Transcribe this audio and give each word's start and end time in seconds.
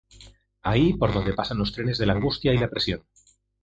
Ahí, 0.63 0.93
por 0.95 1.13
donde 1.13 1.35
pasan 1.35 1.59
los 1.59 1.73
trenes 1.73 1.99
de 1.99 2.07
la 2.07 2.13
angustia 2.13 2.51
y 2.55 2.57
la 2.57 2.69
presión. 2.71 3.03